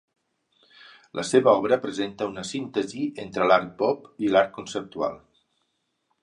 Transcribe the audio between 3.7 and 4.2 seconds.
pop